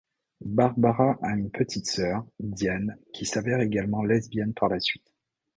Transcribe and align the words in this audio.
Barbara 0.45 1.19
a 1.21 1.35
une 1.35 1.51
petite 1.51 1.85
sœur, 1.85 2.25
Diane, 2.39 2.97
qui 3.13 3.27
s'avère 3.27 3.59
également 3.61 4.01
lesbienne 4.01 4.51
par 4.55 4.67
la 4.69 4.79
suite. 4.79 5.13